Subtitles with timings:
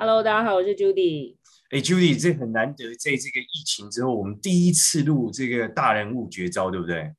[0.00, 1.36] Hello，大家好，我是 Judy。
[1.68, 7.12] 哎，Judy，这很难得，在这个疫情之后，我们第一次录这个大人物绝招，对不对？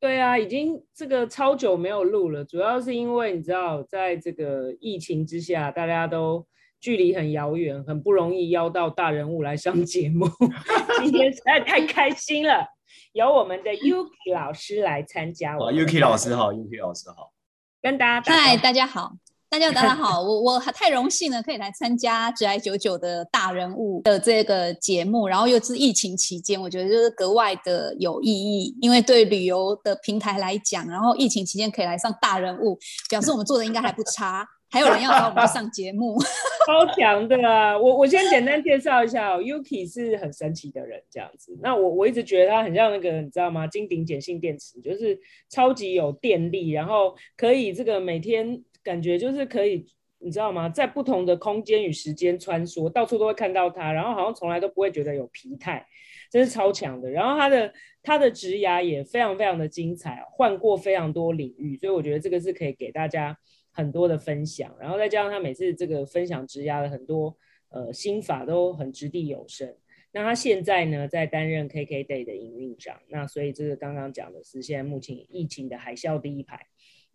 [0.00, 6.46] 对啊，已经这个超久没有录了，主要是因为你知道，在这个疫情之下，大家都
[6.80, 10.26] 距离很遥远，很不容易邀到大人物来上节目。
[11.04, 12.66] 今天实在太开心了，
[13.12, 15.70] 有我们的 Yuki 老师来参加我。
[15.70, 17.34] Yuki 老师好，Yuki 老师好，
[17.82, 19.18] 跟大家嗨，大家好。
[19.52, 32.78] 大家大家好， 我我太荣幸了，可以来参加职涯九九的大人物的这个节目，然后又是疫情期间，我觉得就是格外的有意义，因为对旅游的平台来讲，然后疫情期间可以来上大人物，
[33.10, 36.18] 表示我们做的应该还不差，还有人要找我们上节目，
[36.66, 37.78] 超强的啊！
[37.78, 41.54] 我我先简单介绍一下哦，Yuki 是很神奇的人，这样子。
[41.60, 43.66] 那我我一直觉得他很像那个，你知道吗？
[43.66, 48.64] 金鼎碱性电池，就是超级有电力，然后可以这个每天。
[48.82, 49.86] 感觉就是可以，
[50.18, 50.68] 你知道吗？
[50.68, 55.84] 在不同的空间与时间穿梭，到处都会看到他，然后好像从来都不会觉得有疲态，
[56.30, 57.10] 真是超强的。
[57.10, 57.72] 然后他的
[58.02, 63.36] 他的职涯也非常非常的精彩，换过非常多领域，所以我觉得这个是可以给大家
[63.72, 64.74] 很多的分享。
[64.80, 67.36] 然后再加上他每次这个分享职涯的很多
[67.70, 69.74] 呃心法都很掷地有声。
[70.12, 76.66] 那他现在呢，在担任 KKday 的营运长，那所以这个刚刚讲的是现在目前疫情的海啸第一排，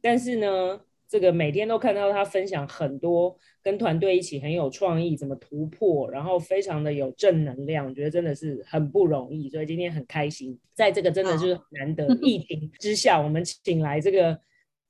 [0.02, 0.82] 但是呢。
[1.10, 14.38] 这个每天都看到他分享很多跟团队一起很有创意，怎么突破，然后非常的有正能量，我觉得真的是很不容易，所以今天很开心，在这个真的是难得疫情之下，我们请来这个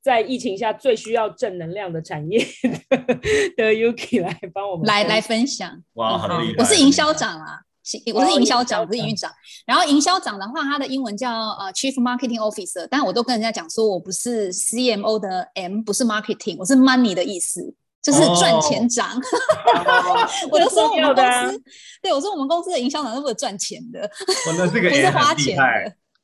[0.02, 2.40] 在疫情下最需要正能量的产业
[3.56, 5.84] 的， Yuki 来帮我们来来分享。
[5.94, 6.56] 哇，很厉害！
[6.58, 7.62] 我是营销长啊。
[8.14, 9.32] 我是营销长，不是营运长。
[9.66, 19.16] 然后营销长的话，他的英文叫呃 Chief Marketing Officer，但我都跟人家讲说，我不是 CMO 的 M，不是 Marketing，我是 Money 的意思，就是赚钱长。
[19.18, 21.62] 哦、我就说我们公司，
[22.02, 25.64] 对我说我们公司的营销长是为了赚钱的，哦、那这个 不是花钱的，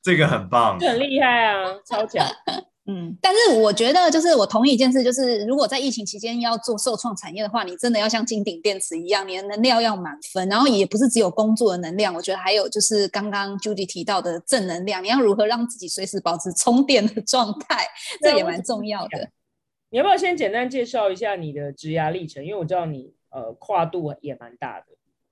[0.01, 2.25] 这个很棒，很厉害啊，超强。
[2.85, 17.87] 嗯，但是我觉得，就是我同意一件事，就是如果在疫情期间要做受创产业的话，你真的要像金鼎电池一样，你的能量要满分，然后也不是只有工作的能量，我觉得还有就是刚刚 Judy 提到的正能量，你要如何让自己随时保持充电的状态，
[18.21, 19.29] 这也蛮重要的。
[19.89, 22.43] 你要不要先简单介绍一下你的职涯历程？
[22.43, 24.87] 因为我知道你呃跨度也蛮大的。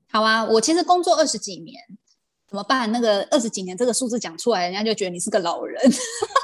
[0.10, 1.82] 好啊，我其实工作二十几年。
[2.52, 2.92] 怎么办？
[2.92, 5.82] 那个二十几年这个数字讲出来，人家就觉得你是个老人。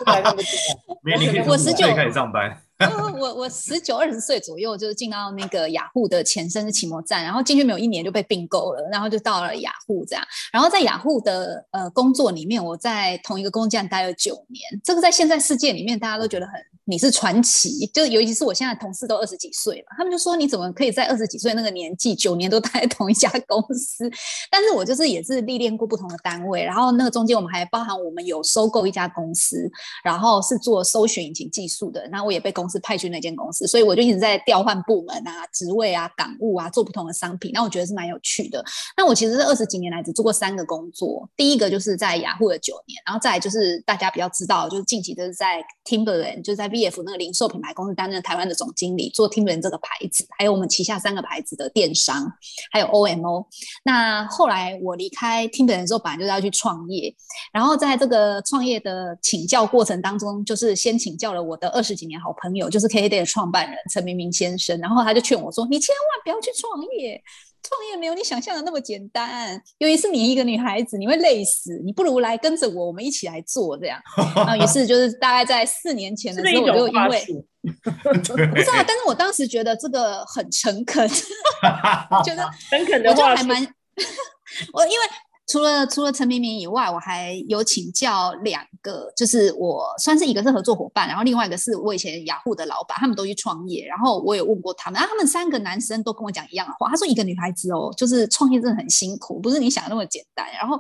[1.46, 2.64] 我十九开始上班。
[3.20, 10.24] 我我十九二十岁左右就是进到那个雅虎的前身是奇摩站，然后进去没有一年就被并购了，然后就到了雅虎这样。
[10.54, 14.64] 然后在雅虎的呃工作里面，我在同一个工站待了九年。
[14.86, 16.54] 这个在现在世界里面，大家都觉得很
[16.90, 24.10] 你是传奇，就尤其是我现在同事都二十几岁嘛，他们就说你怎么可以在二十几岁那个年纪九年都待在同一家公司？
[24.50, 29.70] 但是我就是也是历练过不同的单位，然后那个中间我们还包含我们有收购一家公司，
[30.04, 37.52] 然后是做搜寻引擎技术的，那我也被公司派去那间公司，所以我就一直在调换部门啊、职位啊、岗务啊，做不同的商品。
[37.54, 38.64] 那我觉得是蛮有趣的。
[38.96, 52.32] 那我其实是二十几年来只做过三个工作，第一个就是在雅虎的九年，然后再来就是大家比较知道，就是近期的是在 Timberland，就是在 F 那个零售品牌公司担任台湾的总经理，做 Timberland 这个牌子，还有我们旗下三个牌子的电商，
[52.72, 53.46] 还有 OMO。
[53.84, 57.14] 那后来我离开 Timberland 之后，本来就是要去创业，
[57.52, 62.68] 然后在这个创业的请教过程当中，就是先请教了我的二十几年好朋友。
[62.70, 67.20] 就是 KKday 的创办人陈明明先生，然后他就劝我说：“你千万不要去创业，
[67.64, 69.62] 创业没有你想象的那么简单。
[69.80, 71.82] 尤其是你一个女孩子，你会累死。
[71.86, 74.00] 你不如来跟着我，我们一起来做这样。
[74.36, 77.26] ”然后于是就是大概在四年前的时候，我就因为
[78.04, 81.08] 不知道，但是我当时觉得这个很诚恳，
[82.24, 83.62] 觉得诚恳的话还蛮
[84.74, 85.06] 我因为。
[85.48, 100.80] 除了除了陈明明以外，我还有请教两个，就是我算是一个是合作伙伴，然后另外一个是我以前雅虎的老板，他们都去创业，然后我也问过他们，然后他们三个男生都跟我讲一样的话，他说一个女孩子哦，就是创业真的很辛苦，不是你想的那么简单，然后。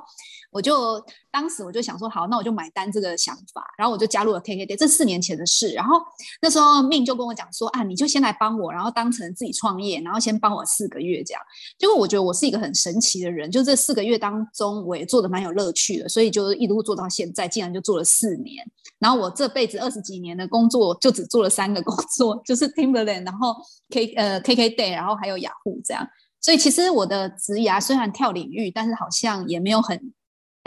[0.49, 5.71] 我就当时我就想说，好，那我就买单这个想法，然后我就加入了 KKday，这四年前的事。
[5.73, 6.01] 然后
[6.41, 11.41] 那时候命就跟我讲说，啊，你就先来帮我，然后当成自己创业，然后先帮我四个月这样。
[11.77, 18.65] 结果我觉得我是一个很神奇的人，就这四个月当中，我也做的蛮有乐趣的，所以就一路做到现在，竟然就做了四年。
[18.99, 23.55] 然后我这辈子二十几年的工作，就只做了三个工作， 就是 Timberland，然后
[23.89, 26.07] K 呃 KKday，然后还有雅虎这样。
[26.41, 30.13] 所以其实我的职涯虽然跳领域，但是好像也没有很。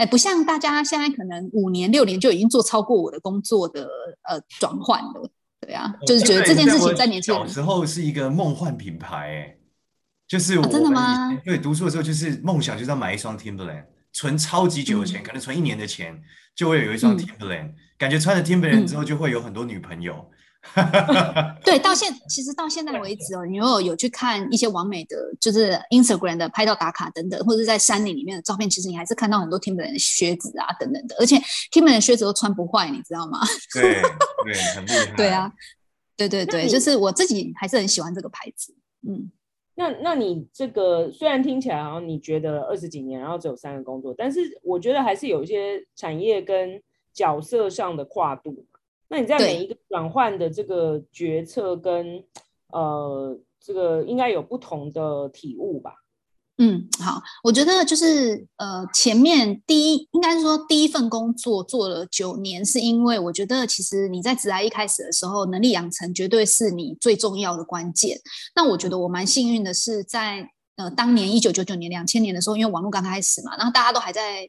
[0.01, 3.87] 哎，不像大家现在可能五年六年就已经做超过我的工作的
[4.23, 5.31] 呃转换了，
[5.61, 9.57] 对啊，就是觉得这件事情在年轻人小时候是一个梦幻品牌，哎，
[10.27, 11.37] 就是我、啊、真的吗？
[11.45, 16.19] 对，读书的时候就是梦想就是要买一双 Timberland，存超级久的钱，嗯、可能存一年的钱
[16.55, 20.15] 就会有一双 Timberland，、嗯、感觉穿了 Timberland 之后就会有很多女朋友。
[20.15, 20.37] 嗯
[21.65, 31.37] 对，到现其实到现在为止哦，你如果有去看一些完美的，就是 Instagram 的拍照打卡等等，或者在山林里面的照片，其实你还是看到很多 Timberland 的靴子啊等等的，而且
[31.73, 33.41] Timberland 的靴子都穿不坏，你知道吗？
[33.75, 34.03] 对
[34.45, 35.17] 对，很厉害。
[35.17, 35.51] 对啊，
[36.17, 38.75] 对对对，就是我自己还是很喜欢这个牌子。
[39.09, 39.33] 嗯，
[39.77, 46.81] 那那你这个虽然听起来好像你觉得二十几年，然后只有三个工作，但是我觉得还是有一些产业跟
[47.15, 48.67] 角色上的跨度。
[49.13, 52.23] 那你在每一个转换的这个决策跟
[52.73, 55.93] 呃，这个应该有不同的体悟吧？
[56.59, 68.17] 嗯，好，我觉得就是呃，前面第一应该是说第一份工作做了九年，是因为我觉得其实你在职涯一开始的时候，能力养成绝对是你最重要的关键。
[68.55, 74.49] 那我觉得我蛮幸运的是在呃当年一九九九年两千年的时候，因为网络刚开始嘛，然后大家都还在。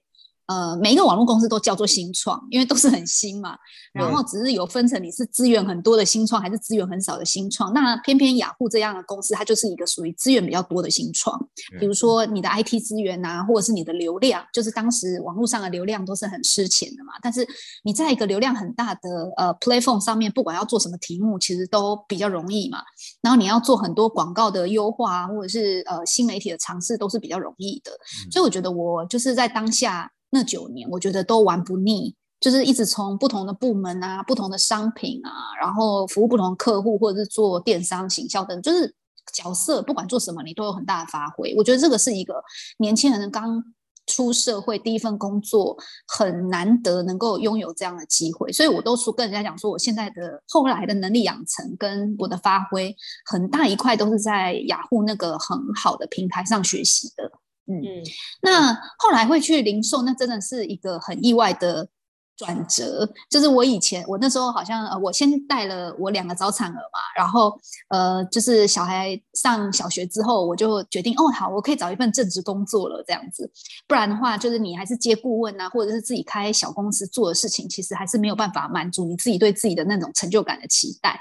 [0.51, 3.57] 呃，每一个网络公司都叫做新创，因为都是很新嘛。
[3.93, 7.73] 然后只是有分成你是资源很多的新创，还是资源很少的新创。
[7.73, 11.37] 那偏偏雅虎这样的公司，它就是一个属于资源比较多的新创。
[11.79, 17.13] 比如说你的 IT 资源啊，或者是你的流量，就是当时网络上的流量都是很吃钱的嘛。
[17.21, 17.47] 但是
[17.83, 22.79] 你在一个流量很大的呃 platform 上面，不管要做什么题目，其实都比较容易嘛。
[23.21, 27.91] 然后你要做很多广告的优化，或者是呃新媒体的尝试，都是比较容易的。
[28.31, 30.09] 所以我觉得我就是在当下。
[30.31, 38.95] 那九年，我觉得都玩不腻，就是一直从不同的部门啊、不同的商品啊，然后服务不同客户，或者是做电商行销等，就是
[39.33, 41.53] 角色不管做什么，你都有很大的发挥。
[41.55, 42.41] 我觉得这个是一个
[42.79, 43.63] 年轻人刚
[44.07, 52.93] 出社会第一份工作很难得能够拥有这样的机会，所以我都说跟人家讲说，我现在的后来的能力养成跟我的发挥
[53.25, 57.31] 很大一块都是在雅虎那个很好的平台上学习的。
[57.77, 58.03] 嗯，
[58.41, 61.87] 那后来会去零售，那真的是一个很意外的
[62.35, 63.07] 转折。
[63.29, 67.57] 就是我以前，我那时候好像呃，我先带了我两个早产儿嘛，然后
[67.89, 73.49] 呃，就是小孩上小学之后，我就决定哦，好，我可以找一份正职工作了，这样子。
[73.87, 81.19] 不然的话，就是你还是接顾问啊，或者是自己开小公司做的事情，其实还是没有办法满足你自己对自己的那种成就感的期待。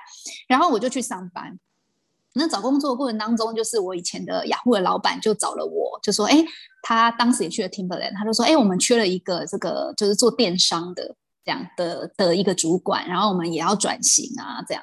[0.48, 1.58] 然后我就去上班。
[2.34, 6.44] 那找工作的过程当中，就是我以前的雅虎的老板就找了我，就说：“哎，
[6.82, 14.82] 他当时也去了 Timberland，他就说：‘哎，我们缺了一个这个就是做电商的这样的的一个主管，然后我们也要转型啊，这样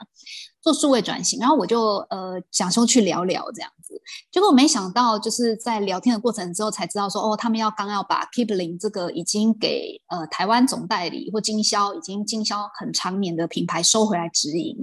[0.62, 3.94] 做数位转型。’然后我就呃想说去聊聊这样子，
[4.30, 14.76] 结果没想到就是在聊天的过程之后才知道说，哦，他们要刚要把 Keepling 这个已经给呃台湾总代理或经销已经经销很长年的品牌收回来直营，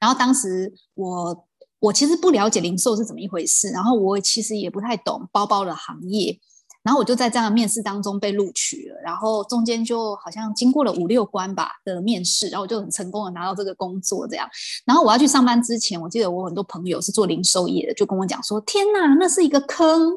[0.00, 1.45] 然后当时我。
[1.80, 6.38] 我其实不了解零售是怎么一回事，然后我其实也不太懂包包的行业，
[6.82, 14.48] 然后我就在这样的面试当中被录取了，然后中间就好像经过了五六关吧的面试，然后我就很成功的拿到这个工作这样。
[14.84, 20.12] 然后我要去上班之前，我记得我很多朋友是做零售业的，就跟我讲说：“天哪，那是一个坑，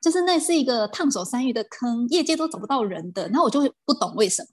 [0.00, 4.48] 就是那是一个烫手山芋的坑，业界都找不到人的。”然后我就不懂为什么，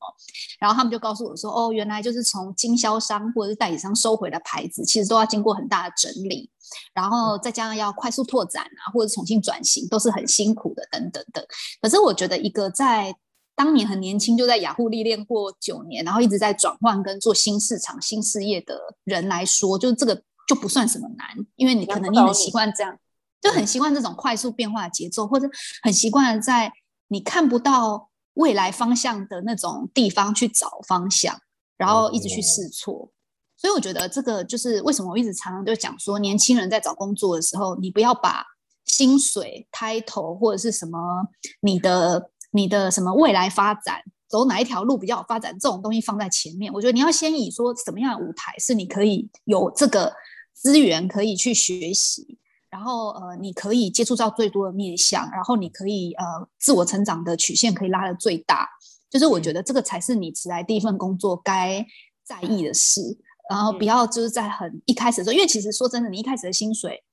[0.59, 6.49] 然后他们就告诉我说：“哦，原来就是从经销商或者是代理商收回的牌子，其实都要经过很大的整理。”
[6.93, 11.47] 然后再加上要快速拓展啊，或者重新转型，都是很辛苦的，等等的。
[11.81, 13.15] 可是我觉得，一个在
[13.55, 21.25] 当年很年轻就在雅虎历练过九年，然后一直在转换跟做新市场、新事业的人来说，就这个就不算什么难，
[21.55, 22.99] 因为你可能你很习惯这样，
[23.41, 25.48] 就很习惯这种快速变化的节奏，或者
[25.84, 26.72] 很习惯在
[27.08, 31.39] 你看不到未来方向的那种地方去找方向，
[31.77, 33.12] 然后一直去试错。
[33.56, 38.44] 所以我觉得这个就是为什么我一直常常就讲说，年轻人在找工作的时候，你不要把
[38.86, 41.00] 薪水、title 或者是什么
[41.62, 46.72] 你的你的什么未来发展，走哪一条路比较有发展，这种东西放在前面。
[46.72, 50.13] 我觉得你要先以说什么样的舞台是你可以有这个
[50.53, 52.38] 资源可以去学习，
[52.77, 56.24] 然后呃，你可以接触到最多的面向，然后你可以呃
[56.60, 58.69] 自我成长的曲线可以拉的最大。
[59.10, 61.84] 就是我觉得这个才是你辞来第一份工作该
[62.24, 63.01] 在意的事，
[63.50, 67.03] 然后不要就是在很一开始的时候，因为其实说真的，你一开始的薪水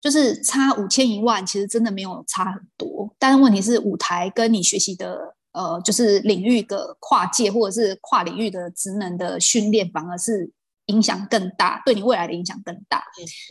[0.00, 3.12] 就是差五千一万，其实真的没有差很多。
[3.18, 10.48] 但是问题是舞台跟你学习的呃，就是领域的跨界或者是跨领域的职能的训练，反而是
[10.92, 13.02] 影响更大，对你未来的影响更大。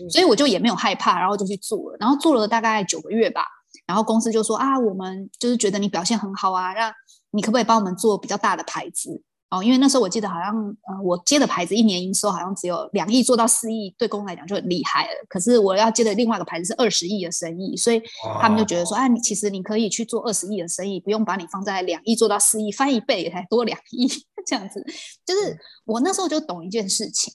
[0.10, 3.45] 所以我就也没有害怕，然后就去做了，然后做了大概九个月吧，
[3.86, 6.91] 然后公司就说啊，我们就是觉得你表现很好啊，让。
[7.33, 9.63] 你可不可以帮我们做比较大的牌子哦？
[9.63, 10.55] 因为那时候我记得好像，
[10.88, 15.25] 呃，我接的牌子一年营收好像只有两亿，做到四亿，对公司来讲就很厉害了。
[15.29, 18.01] 可是我要接的另外一个牌子是二十亿的生意，所以
[18.41, 24.08] 他们就觉得说，哎、啊，你其实你可以去做二十亿的生意，不用把你放在两亿做到四亿，翻一倍也才多两亿
[24.48, 24.84] 这样子。
[25.25, 27.34] 就是我那时候就懂一件事情，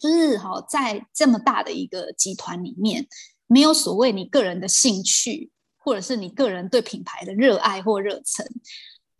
[0.00, 3.06] 就是好在这么大的一个集团里面，
[3.46, 8.46] 没有所谓你个人的兴趣，或者是你个人对品牌的热爱或热忱。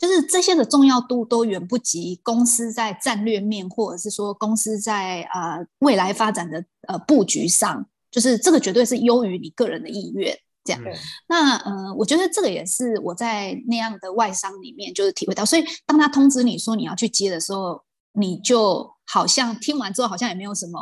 [0.00, 10.34] 就是这些的重要度都远不及公司在战略面，或者是说公司在呃未来发展的呃布局上，就是这个绝对是优于你个人的意愿。
[10.64, 10.92] 这样，嗯、
[11.28, 15.44] 那呃，我觉得这个也是我在那样的外商里面就是体会到。
[15.44, 20.78] 所以当他通知你说你要去接的时候，你就好像听完之后好像也没有什么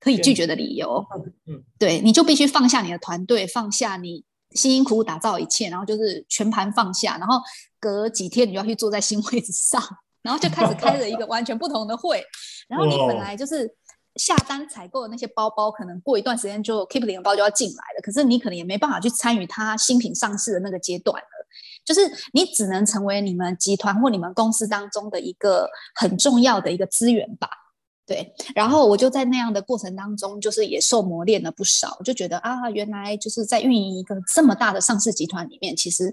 [0.00, 1.04] 可以拒绝的理由。
[1.46, 7.40] 嗯，对，你就必须放下你的团队，放下你辛辛苦苦打造一切，然后就是全盘放下，然后。
[7.80, 9.80] 隔几天你就要去坐在新位置上，
[10.20, 12.20] 然后就开始开了一个完全不同的会。
[12.66, 13.72] 然后你本来就是
[14.16, 18.02] 下单采购的那些包包，可能过一段时间就 Kipling 的包就要进来了。
[18.02, 21.28] 可是你可能也没办法去参与它新品上市的那个阶段了。
[21.84, 22.00] 就是
[22.32, 27.48] 你只能成为你们集团或你们公司当中的一个很重要的一个资源吧。
[28.08, 28.34] 对。
[28.56, 31.96] 然后我就在那样的过程当中，就是也受磨练了不少。
[32.00, 36.12] 我就觉得啊，原来就是在运营一个这么大的上市集团里面，其实。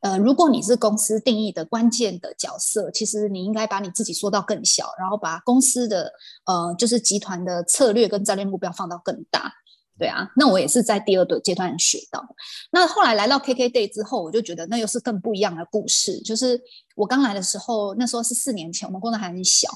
[0.00, 6.12] 呃，如果你是公司定义的关键的角色，其实你应该把你自己缩到更小，然后把公司的
[6.44, 9.50] 呃，就是集团的策略跟战略目标放到更大。
[9.98, 12.22] 对啊，那我也是在第二个阶段学到。
[12.70, 16.20] 那后来来到 KKday 之后，我就觉得那又是更不一样的故事。
[16.20, 16.60] 就是
[16.94, 19.68] 我刚来的时候，那时候是四年前，我们公司还很小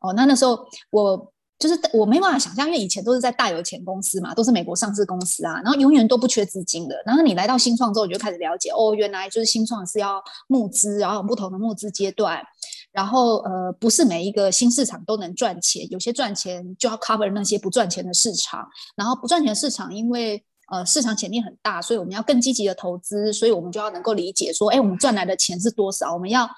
[0.00, 0.12] 哦。
[0.14, 1.32] 那那时候我。
[1.60, 6.94] 就是我没办法想象，因为以前都是在大有钱公司嘛，都是美国上市公司啊，然后永远都不缺资金的。
[7.04, 12.40] 然后你来到新创之后，你就开始了解，哦，原来就是新创是要募资，然后不同的募资阶段，
[12.92, 18.64] 然后呃，不是每一个新市场都能赚钱，有些赚钱就要 cover 那些不赚钱的市场，
[18.94, 20.40] 然后不赚钱的市场，因为
[20.70, 26.48] 呃市场潜力很大，所以我们要更积极的投资，所以我们就要能够理解说，哎，我们赚来的钱是多少，我们要。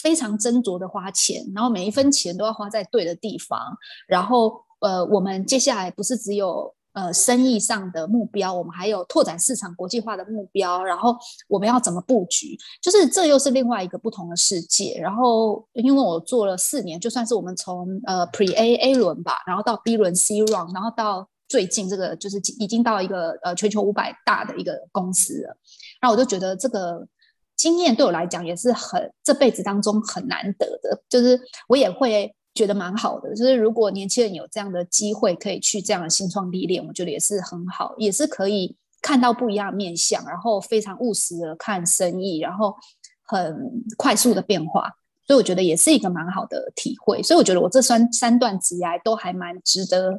[0.00, 3.60] 非常斟酌的花钱，然后每一分钱都要花在对的地方。
[4.06, 10.84] 然后，呃，我们接下来不是只有呃生意上的目标，我们还有拓展市场国际化的目标。
[10.84, 11.16] 然后，
[11.48, 12.56] 我们要怎么布局？
[12.80, 14.96] 就是这又是另外一个不同的世界。
[15.00, 25.56] 然后，因为我做了四年，就算是我们从呃 Pre A A 轮吧，然后到 B 轮 C Round，然后到最近这个就是已经到一个呃全球五百大的一个公司了。
[26.00, 27.06] 然后我就觉得这个。
[27.58, 31.38] 经验对我来讲也是很这辈子当中很难得的，就是
[31.68, 33.34] 我也会觉得蛮好的。
[33.34, 42.72] 就是如果年轻人有这样的机会可以去这样的新创历练，我觉得也是很好，也是可以看到不一样的面相，然后非常务实的看生意，然后
[43.24, 44.88] 很快速的变化，
[45.26, 47.20] 所以我觉得也是一个蛮好的体会。
[47.22, 50.16] 所以我觉得我这三三段职涯都还蛮值得，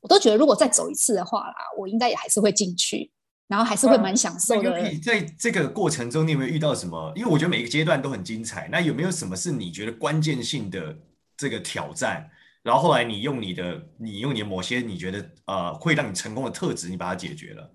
[0.00, 3.10] 我都觉得如果再走一次的话啦，我应该也还是会进去。
[3.46, 4.72] 然后还是会蛮享受的。
[4.72, 7.12] 啊、在这个过程中，你有没有遇到什么？
[7.14, 8.68] 因为我觉得每个阶段都很精彩。
[8.72, 10.96] 那有没有什么是你觉得关键性的
[11.36, 12.28] 这个挑战？
[12.62, 17.70] 然后后来你用你的，你用你的某些你觉得呃会让你成功的特质，你把它解决了。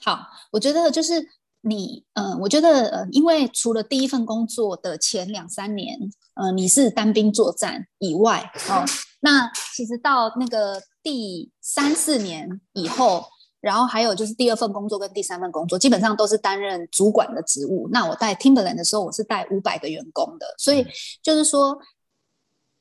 [0.00, 1.22] 好，我觉得就是
[1.60, 5.98] 你，嗯、呃，我觉得呃，因为除了第一份工作的前两三年，
[6.34, 8.84] 呃，你是单兵作战以外，哦，
[9.20, 13.26] 那其实到那个第三四年以后。
[13.62, 17.88] 然后还有就是第二份工作跟第三份工作，基本上都是担任主管的职务。
[17.92, 20.84] 那我带 Timberland 的时候，我是带五百个员工的，所以
[21.22, 21.78] 就是说，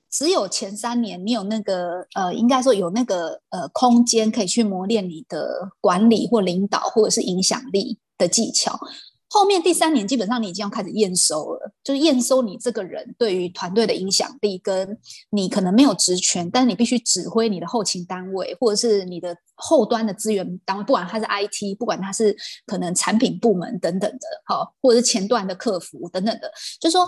[0.10, 8.80] 只有前三年你有那个呃，应该说有那个呃空间可以去磨练你的管理或领导或者是影响力的技巧。
[9.34, 14.98] 后面第三年基本上你已经要开始验收了，就是验收你这个人对于团队的影响力，跟
[15.30, 22.36] 你可能没有职权，但是你必须指挥你的后勤单位，或者是你的后端的资源单位，不管他是 IT，不管他是
[22.66, 27.08] 可能产品部门等等的，哈，或者是前端的客服等等的，就是说。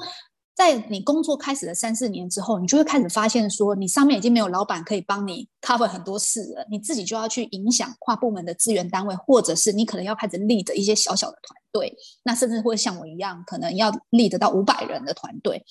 [0.55, 15.65] 在你工作开始的三四年之后，你就会开始发现说，你上面已经没有老板可以帮你 cover 很多事了，你自己就要去影响跨部门的资源单位，或者是你可能要开始 lead 一些小小的团队，那甚至会像我一样，可能要 lead 到五百人的团队。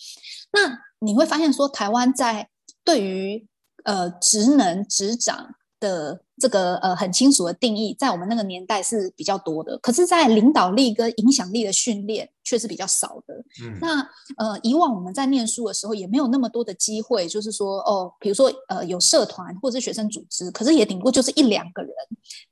[0.53, 2.49] 那你会发现说，台湾在
[2.85, 3.47] 对于
[3.85, 13.35] 呃职能职掌的这个呃很清楚的定义，在我们那个年代是比较多的，可是，在领导力跟影响力的训练却是比较少的。
[13.65, 14.01] 嗯，那
[14.39, 21.93] 呃，以往我们在念书的时候也没有那么多的机会，就是说哦，比如说呃有社团或者是学生组织，可是也顶多就是一两个人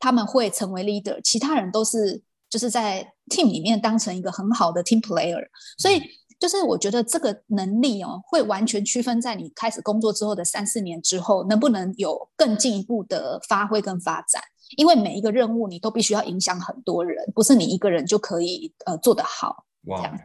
[0.01, 2.21] 他们会成为 leader，其他人都是
[2.51, 5.47] 就是在 team 里面当成一个很好的 team player，
[5.79, 6.03] 所以。
[6.41, 14.43] 就是我觉得这个能力哦，会完全区分在你开始工作之后的三四年之后，能不能有更进一步的发挥跟发展。
[14.77, 19.67] 因为每一个任务你都必须要影响很多人，不是你一个人就可以呃做得好。
[19.85, 20.19] 哇，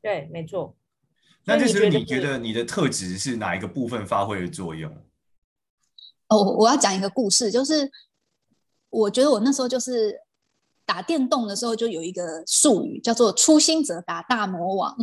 [0.00, 0.74] 对，没错。
[1.44, 4.90] 那这时候你觉得你的特质是哪一个部分发挥了作用？
[6.28, 7.90] 哦，我要讲一个故事，就是
[8.88, 10.18] 我觉得我那时候就是
[10.86, 14.96] 打电动的时候，就有一个术语叫做“初心者打大魔王”。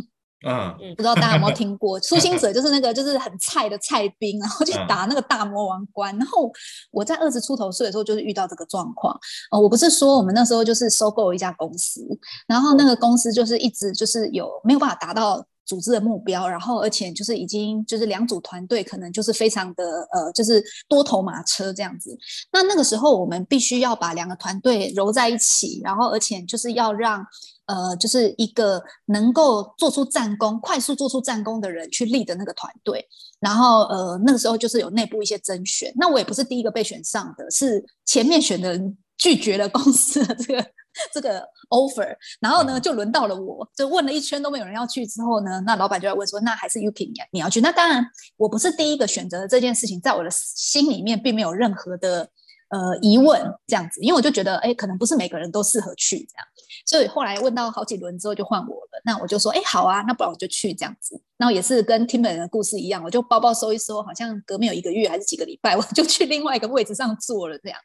[0.46, 1.98] 嗯，不知道大家有没有听过？
[1.98, 6.16] 初心者就是那个就是很菜的菜兵，然后去打那个大魔王关。
[6.16, 6.50] 然后
[6.92, 9.18] 我在二十出头岁的时候，就是遇到这个状况。
[9.50, 12.06] 呃，我不是说我们那时候就是收购一家公司，
[12.46, 22.18] 然后那个公司就是一直就是有没有办法达到组织的目标，然后而且就是已经就是两组团队可能就是非常的呃，就是多头马车这样子。
[22.50, 27.24] 那那个时候我们必须要把两个团队揉在一起，然后而且就是要让。
[27.68, 33.06] 呃，就是一个能够做出战功、快速做出战功的人去立的那个团队，
[33.40, 40.66] 然后呃，那个时候就是有内部一些甄选，那我也不是第一个被选上的，是前面选的人拒绝了公司的 这个
[41.12, 47.60] 这个 offer，然后呢就轮到了我，就问了一圈都没有人要去之后呢，那老板就要问说，那还是 Yuki 你要去？
[47.60, 48.02] 那当然
[48.36, 52.30] 我不是第一个选择的这件事情，在我的心里面并没有任何的。
[52.70, 56.46] 呃，疑问这样子，因为我就觉得，哎，可能不是每个人都适合去这样，
[56.84, 59.00] 所以后来问到好几轮之后，就换我了。
[59.06, 61.18] 那我就说，哎，好啊，那不然我就去这样子。
[61.38, 67.80] 然后也是跟 Timberland 的故事一样，我就包包收一收，好像隔没有一个月还是几个礼拜，我就去另外一个位置上坐了这样。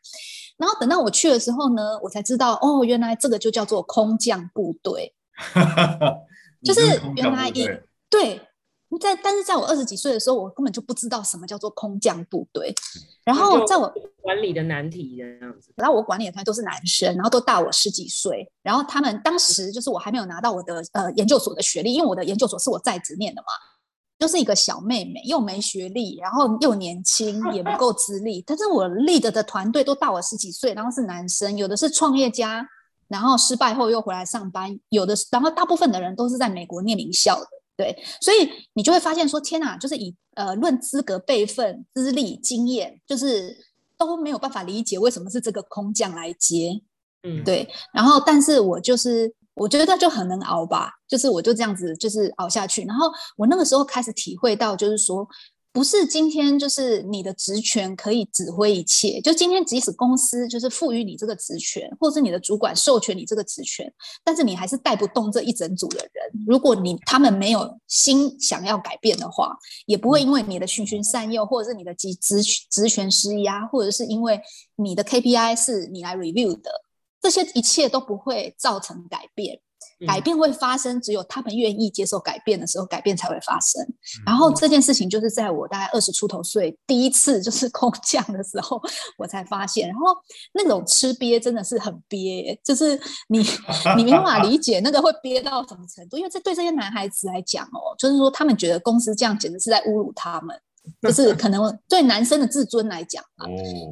[0.58, 5.14] 然后等到我去的时候呢，我才知道，哦，原来这个就叫做空降部队，
[6.64, 7.68] 就是原来一
[8.10, 8.42] 对。
[9.02, 12.72] 在，但是在我二十几岁的时候，我根本就不知道什么叫做空降部队。
[13.24, 18.48] 然后在我管理的难题这样子，然后我管理的团队都是男生，然后都大我十几岁。
[18.62, 23.48] 然后他们当时就是我还没有拿到我的呃研究所的学历，因为我的研究所是我在职念的嘛，
[24.24, 28.42] 就是一个小妹妹，又没学历，然后又年轻，也不够资历。
[28.48, 32.66] 但是我 lead 的团队都大我十几岁，然后是男生，有的是创业家，
[33.10, 37.48] 然后失败后又回来上班，有的，然后大部分的人都是在美国念名校的。
[37.76, 43.54] 对，所以你就会发现说，天哪，就是以呃论资格、辈分、资历、经验，就是
[43.98, 46.82] 都没有办法理解为什么是这个空降来接，
[47.24, 47.68] 嗯，对。
[47.94, 52.84] 然后，但是我就是我觉得就很能熬吧，就是我就这样子就是熬下去。
[52.86, 53.06] 然后
[53.38, 55.28] 我那个时候开始体会到，就是说。
[55.76, 63.92] 不是今天就是你的职权可以指挥一切，就今天即使公司就是赋予你这个职权，或者是你的主管授权你这个职权，
[64.24, 66.46] 但是你还是带不动这一整组的人。
[66.46, 74.40] 如果你他们没有心想要改变的话，也不会因为你的循循善诱，或者是你的职职职权施压，或者是因为
[74.76, 76.70] 你的 KPI 是你来 review 的，
[77.20, 79.60] 这些一切都不会造成改变。
[80.08, 83.82] 改变会发生，只有他们愿意接受改变的时候，改变才会发生。
[84.26, 88.82] 然后这件事情就是在我大概二十出头岁第一次就是空降的时候，
[89.18, 89.88] 我才发现。
[89.88, 90.08] 然后
[90.54, 93.40] 那种吃憋真的是很憋，就是你
[93.98, 100.60] 你没办法理解那个会憋到什么程度，因为这对这些男孩子来讲哦，就是说他们觉得公司这样简直是在侮辱他们。
[101.02, 103.48] 就是可能对男生的自尊来讲啊，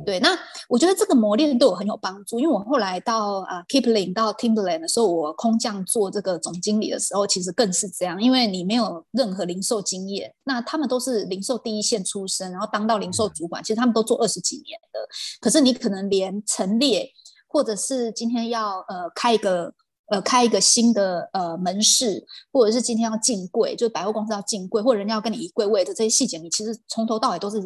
[0.05, 14.99] 对，那我觉得这个磨练对我很有帮助，因为我后来到啊 Kipling 到 Timberland 的时候，我空降做这个总经理的时候，其实更是这样，因为你没有任何零售经验，那他们都是零售第一线出身，然后当到零售主管，其实他们都做二十几年的，
[15.39, 17.09] 可是你可能连陈列
[17.47, 19.73] 或者是今天要呃开一个。
[20.11, 22.21] 呃，开一个新的呃门市，
[22.51, 27.57] 或者是今天要进柜，就是百货公司要进柜，或者人家要跟你移柜位的这些细节，你其实从头到尾都是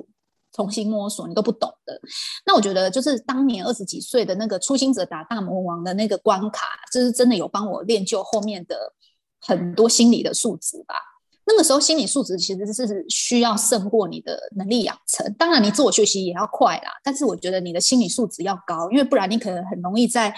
[0.54, 2.00] 重新摸索，你都不懂的。
[2.46, 8.94] 那我觉得，就是当年二十几岁的那个初心者打大魔王的那个关卡，就是真的有帮我练就后面的
[9.42, 10.94] 很多心理的素质吧。
[11.48, 15.34] 那个时候心理素质其实是需要胜过你的能力养成。
[15.34, 20.34] 当然，你自我学习也要快啦，但是我觉得你的心理素质要高，因为不然你可能很容易在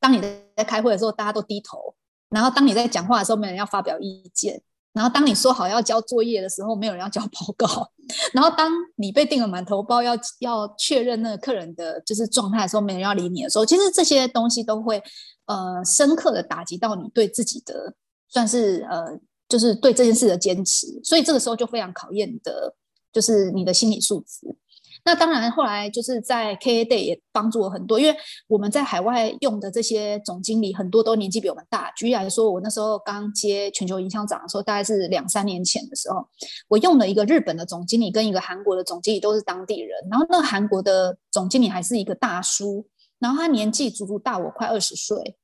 [0.00, 0.20] 当你
[0.56, 1.94] 在开会的时候，大家都低头，
[2.30, 4.60] 然后当你在讲话的时候，没人要发表意见。
[4.92, 7.88] 然后当你说好要交作业的时候，没有人要交报告。
[8.34, 15.00] 然后当你被订了满头包，要要确认那个客人的就是状态的时候，没人要理你的时候，其实这些东西都会
[15.46, 17.94] 呃深刻的打击到你对自己的
[18.28, 19.16] 算是呃
[19.48, 20.88] 就是对这件事的坚持。
[21.04, 22.74] 所以这个时候就非常考验的
[23.12, 24.56] 就是你的心理素质。
[25.04, 28.16] 那当然，后来就是在 KA Day 也帮助我很多，因为
[28.48, 31.90] 我们在海外用的这些总经理很多都年纪比我们大。
[31.96, 36.26] 举例来说，我那时候刚接全球营销长的时候，大概是两三年前的时候，
[36.68, 39.98] 我用了一个日本的总经理跟一个韩国的总经理，都是当地人。
[40.10, 42.86] 然后那个韩国的总经理还是一个大叔，
[43.18, 45.36] 然后他年纪足足大我快二十岁。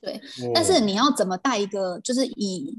[0.00, 0.20] 对，
[0.54, 2.78] 但是你要怎么带一个，就是以。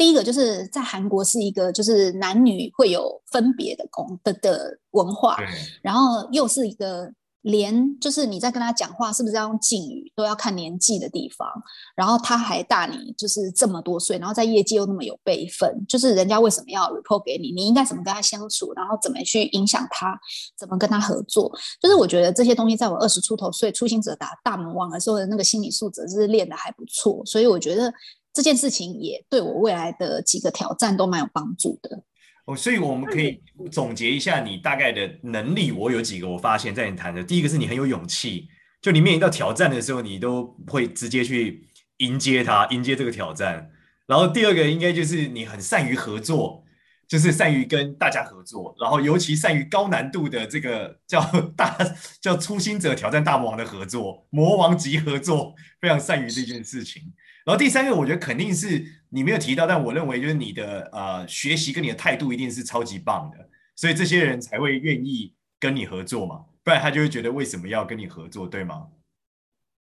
[0.00, 5.36] 第一个就是在韩国是一个就是男女会有分别的工的的文化，
[5.82, 11.46] 然后又是一个连就是你在跟他讲话是不是要用敬语都要看年纪的地方，
[11.94, 17.52] 然后他还大你就是这么多岁，然后在业界又那么有辈分，就是人家为什么要 report 给你？
[17.52, 18.72] 你应该怎么跟他相处？
[18.72, 20.18] 然后怎么去影响他？
[20.58, 21.52] 怎么跟他合作？
[21.78, 27.92] 就是我觉得这些东西在我二十出头岁初心者打大魔王的时候的那个心理素质是练得还不错，所以我觉得。
[28.32, 32.02] 这件事情也对我未来的几个挑战都蛮有帮助的。
[32.46, 35.70] 哦，所以我们可以总结一下你大概的能力。
[35.72, 38.48] 我有几个我发现，在你谈的，第一个是你很有勇气，
[38.80, 43.70] 就你面临到挑战的时候，你都会直接去迎接它，迎接这个挑战。
[44.06, 46.64] 然后第二个应该就是你很善于合作，
[47.06, 51.22] 就是善于跟大家合作，然后尤其善于高难度的这个叫
[51.54, 51.76] 大
[52.20, 57.02] 叫初心者挑战大魔王的合作，魔王级合作，非常善于这件事情。
[57.44, 63.38] 然后第三个，我觉得肯定是你没有提到，但我认为就是你的呃学习跟你的态度一定是超级棒的，
[63.74, 68.86] 所以这些人才会愿意跟你合作嘛，不然他就会觉得为什么要跟你合作，对吗？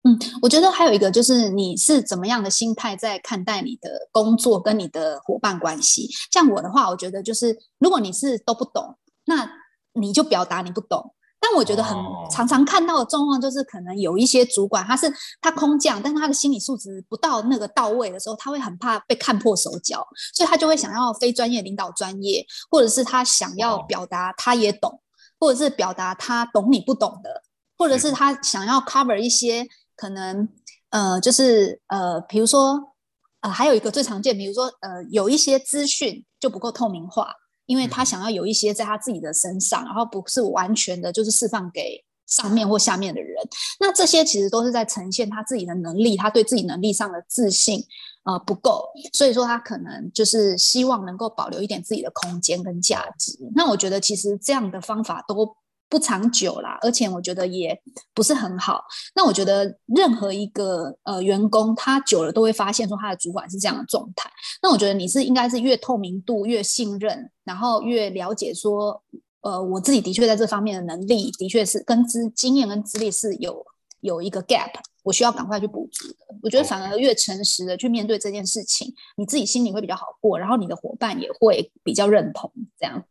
[0.03, 6.07] 嗯，我觉得还有一个就是你是怎么样的心态在看待你的工作跟你的伙伴关系。
[6.31, 9.51] 像我的话，我觉得就是如果你是都不懂，那
[9.93, 11.13] 你就表达你不懂。
[11.39, 11.95] 但我觉得很
[12.31, 24.99] 常常看到的状况就是，可能有一些主管他是他空降，但是他的心理素质不到那个到位的时候，他会很怕被看破手脚，所以他就会想要非专业领导专业，或者是他想要表达他也懂，
[25.39, 27.43] 或者是表达他懂你不懂的，
[27.77, 30.49] 或者是他想要 cover 一些可能
[30.89, 32.95] 呃，就是呃，比如说
[33.41, 37.31] 呃，还有一个最常见，比如说呃，有一些资讯就不够透明化。
[37.67, 43.35] 因为他想要有一些在他自己的身上，然后不是完全的，就是释放给上面或下面的人。
[43.79, 47.81] 那这些其实都是在呈现他自己的能力，他对自己能力上的自信
[48.23, 53.37] 呃不够，所以说他可能就是希望能够保留一点自己的空间跟价值。
[53.53, 55.55] 那我觉得其实这样的方法都
[55.89, 57.79] 不长久啦，而且我觉得也
[58.13, 58.83] 不是很好。
[59.15, 64.29] 那我觉得任何一个呃员工，他久了都会发现说他的主管是这样的状态。
[64.61, 69.01] 那我觉得你是应该是越透明度越信任，然后越了解说，
[69.41, 73.65] 呃，我自己的确在这方面的能力的确是跟资经验跟资历是有
[74.01, 74.71] 有一个 gap，
[75.03, 76.15] 我需要赶快去补足的。
[76.43, 83.03] 我觉得反而越诚实的去面对这件事情，你自己心里会比较好过，然后你的伙伴也会比较认同这样。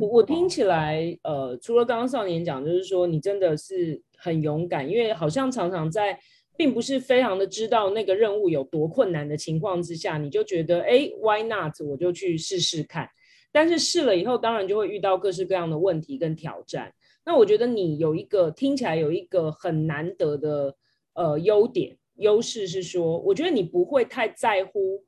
[0.00, 6.18] 我我听起来，呃，除了刚刚少年讲，就是说你真的是很勇敢，因为好像常常在
[6.56, 11.72] 并不是非常的知道那个任务有多困难的情况之下，你就觉得，哎，why not？
[11.80, 13.08] 我就去试试看。
[13.52, 16.92] 但是试了以后，当然就会遇到各式各样的问题跟挑战。
[17.24, 20.74] 那我觉得你有一个听起来有一个很难得的
[21.14, 25.04] 呃优点优势是说，我觉得你不会太在乎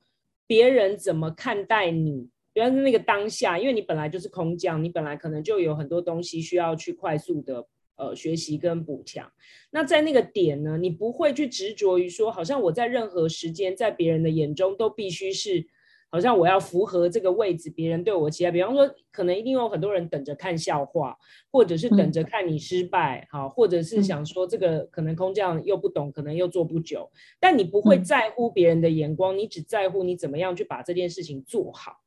[0.47, 2.29] 别人怎么看待你。
[2.59, 9.31] 主要是那个当下，因为你本来就是空降，你本来可能就有很多东西需要去快速的呃学习跟补强。
[9.71, 15.65] 那在那个点呢，你不会去执着于说，好像我在任何时间，在别人的眼中都必须是，
[16.11, 18.51] 好像我要符合这个位置，别人对我期待。
[18.51, 21.17] 比方说，可能一定有很多人等着看笑话，
[21.53, 27.09] 或者是等着看你失败，好、嗯，或者是想说这个可能空降又不懂，可能又做不久。
[27.39, 32.01] 但你不会在乎别人的眼光，你只在乎你怎么样去把这件事情做好。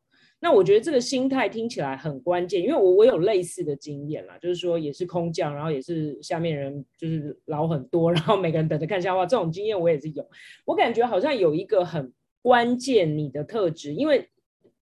[0.43, 10.27] 那我觉得这个心态听起来很关键，因为我我有类似的经验啦，就是说也是空降，然后也是下面人就是老很多，然后每个人等着看笑话，这种经验我也是有。
[10.65, 14.27] 我感觉好像有一个很关键你的特质，因为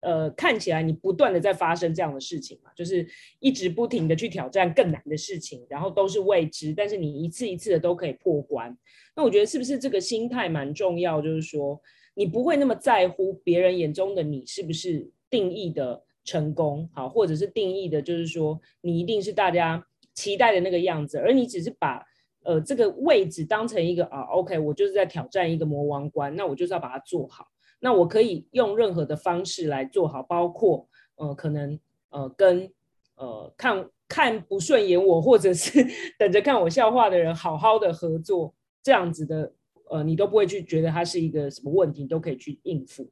[0.00, 3.08] 呃看起来你不断的在发生这样的事情嘛，就是
[3.40, 8.76] 一直不停的去挑战更难的事情，然后都是未知，但是你一次一次的都可以破关。
[9.16, 11.22] 那我觉得是不是这个心态蛮重要？
[11.22, 11.80] 就是说
[12.14, 19.84] 你不会那么在乎别人眼中的你是不是定义的成功，好，或者是定义的，就是说你一定是大家
[20.14, 22.04] 期待的那个样子，而你只是把
[22.44, 27.46] 呃这个位置当成一个啊，OK，我就是在挑战一个魔王关，那我就是要把它做好。
[27.78, 31.78] 那我可以用任何的方式来做好，包括呃可能
[32.10, 32.72] 呃跟
[33.16, 35.84] 呃看看不顺眼我或者是
[36.18, 39.52] 等着看我笑话的人好好的合作，这样子的
[39.90, 43.10] 呃你都不会去觉得它是一个什么问题，你都可以去应付。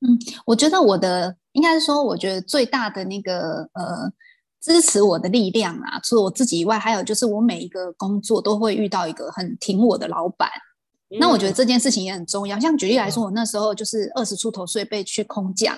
[0.00, 4.12] 嗯，我觉得我的应该是说，我觉得最大的那个呃
[4.60, 10.48] 支持我的力量啊，除了我自己以外，还有就是我每一个工作都会遇到一个很挺我的老板。
[11.20, 12.58] 那我觉得这件事情也很重要。
[12.58, 15.76] 像举例来说，我那时候就是二十出头岁被去空降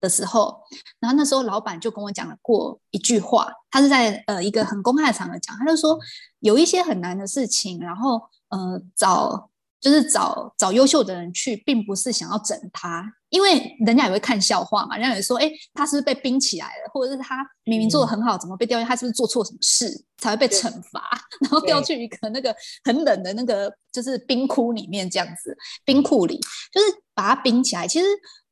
[0.00, 0.56] 的时候，
[1.00, 5.98] 然后那时候老板就跟我讲了过一句话，他是在呃一个很公开的场合讲，他就说
[6.38, 9.50] 有一些很难的事情，然后呃找
[9.80, 13.04] 就是找找优秀的人去，并不是想要整他。
[13.30, 16.90] 因为人家也会看笑话嘛，人家也说，哎，他是不是被冰起来了？
[16.92, 18.88] 或者是他明明做的很好，怎么被调去？
[18.88, 21.02] 他是不是做错什么事才会被惩罚？
[21.42, 26.40] 然后调去一个那个很冷的那个就是冰窟里面这样子，冰库里
[26.72, 27.86] 就是把他冰起来。
[27.86, 28.06] 其实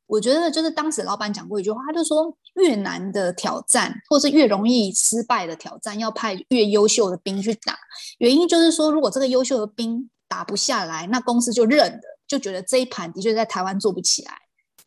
[0.07, 7.75] 我觉得，就是当时老板讲过一句话，他就说，越难的挑战，或是越容易失败的挑战，要派越优秀的兵去打。
[8.19, 14.33] 原因就是说，如果这个优秀的兵打不下来，那公司就认了，就觉得这一盘的确在台湾做不起来。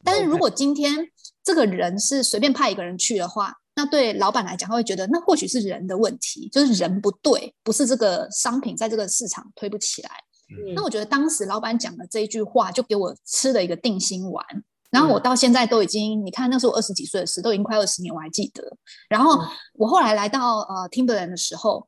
[0.04, 0.96] 但是如果今天
[1.44, 10.10] 这个人是随便派一个人去的话，那对老板来讲，他会觉得那或许是人的问题，就是人不对，不是这个商品在这个市场推不起来。
[10.50, 14.46] 嗯、那我觉得当时老板讲的这一句话，就给我吃了一个定心丸。
[14.90, 18.64] 然后我到现在都已经，你看那是我二十几岁的事，都已经快二十年，我还记得。
[19.08, 19.40] 然后
[19.74, 21.88] 我后来来到呃 Timberland 的时候，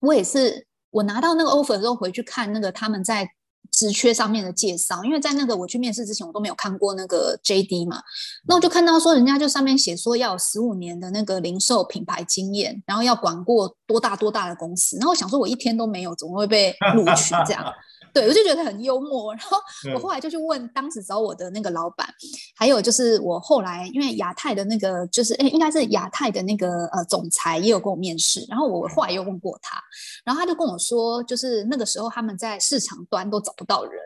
[0.00, 3.28] 我也是我拿到那个 offer 的时候回去看那个他们在。
[3.72, 8.02] 职缺上面的介绍，因为在那个我去面试之前，我都没有看过那个 JD 嘛，
[8.48, 17.64] 那我就看到说人家就上面写说要十五年的那个零售品牌经验，然后要管过多大多大的公司，然后我想说我一天都没有，怎么会被录取这样？
[18.12, 19.56] 对，我就觉得很幽默，然后
[19.94, 22.08] 我后来就去问当时找我的那个老板，
[22.56, 29.80] 还有就是我后来因为亚太的那个就是诶应该是亚太的那个呃总裁也有跟我面试，然后我后来又问过他，
[30.24, 34.00] 然后他就跟我说，就是那个时候他们在市场端都找不到人，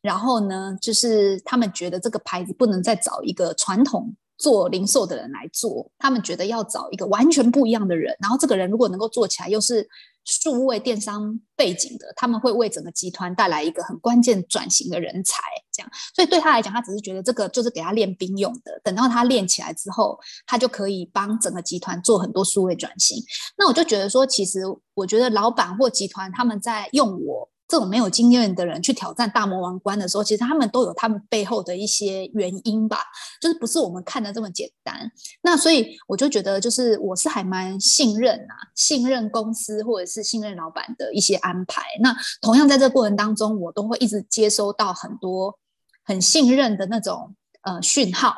[0.00, 9.88] 然后呢，就是他们觉得这个牌子不能再找一个传统做零售的人来做，他们觉得要找一个完全不一样的人，然后这个人如果能够做起来又是。
[10.24, 15.90] 数位电商背景的，他们会为整个集团带来一个很关键转型的人才，这样。
[16.14, 18.80] 所以对他来讲，他只是觉得这个就是给他练兵用的。
[18.84, 23.22] 等到他练起来之后，他就可以帮整个集团做很多数位转型。
[23.56, 24.60] 那我就觉得说，其实
[24.94, 27.48] 我觉得老板或集团他们在用我。
[27.68, 33.04] 这种没有经验的人去挑战大魔王关的时候，其实他们都有他们背后的一些原因吧，
[33.42, 34.98] 就是不是我们看的这么简单。
[35.42, 41.82] 那所以我就觉得，就是我是还蛮信任啊，信任公司或者是信任老板的一些安排。
[42.00, 45.58] 那同样在这个过程当中，我都会一直接收到很多
[46.04, 48.34] 很信任的那种呃讯号。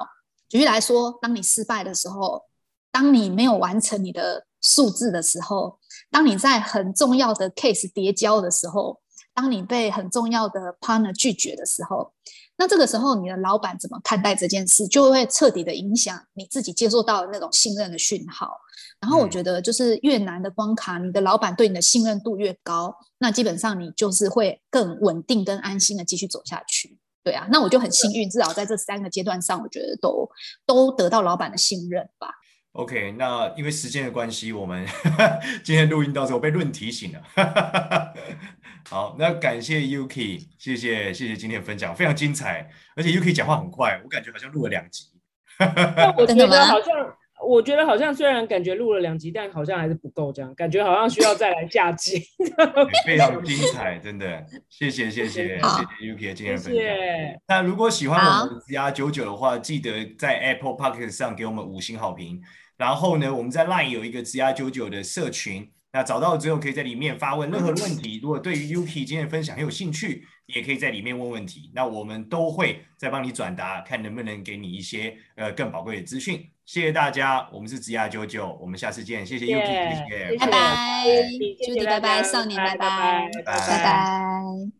[0.48, 2.42] 举例来说，当你失败的时候，
[2.90, 5.78] 当你没有完成你的数字的时候，
[6.10, 8.99] 当你在很重要的 case 叠交的时候。
[9.34, 12.12] 当你被很重要的 partner 拒绝的时候，
[12.56, 18.50] 那这个时候你的老板怎么看待这件事，就会彻底的影响你自己接受到的那种信任的讯号。
[19.00, 26.98] 然后我觉得，就是越难的关卡，你的老板对你的信任度越高，那基本上你就是会更稳定、跟安心的继续走下去。
[27.24, 30.28] 对啊，那我就很幸运，至少在这三个阶段上，我觉得都
[30.66, 32.28] 都得到老板的信任吧。
[32.72, 34.86] OK，那因为时间的关系，我们
[35.64, 37.22] 今天录音到时候被论提醒了。
[38.88, 45.04] 好，那感谢 Yuki，谢谢谢谢今天的分享，非常精彩，而且 Yuki 讲话很快，我感觉好像录了两集。
[45.58, 47.16] 但我觉得好像，
[47.46, 52.22] 我觉得好像虽然感觉录了两集，但好像还是不够，这样感觉好像需要再来下集。
[53.06, 55.62] 非常精彩，真的，谢谢谢谢谢谢
[56.02, 56.84] Yuki 今天的分享。
[57.46, 62.40] 那如果喜欢我们 ZR 九九的话，记得在 Apple Podcast 上给我们五星好评。
[62.76, 68.20] 然后呢，我们在 LINE 有一个 ZR 九九的社群，那找到之后可以在里面发问任何问题。
[68.22, 76.44] 如果对于 Yuki 今天的分享很有兴趣，也可以在里面问问题，那我们都会再帮你转达，看能不能给你一些呃更宝贵的资讯。
[76.64, 79.26] 谢谢大家，我们是子牙九九我们下次见。
[79.26, 81.04] 谢谢 Yuki，谢谢，拜拜
[81.66, 84.79] ，Judy，拜拜，少年，拜拜，拜拜。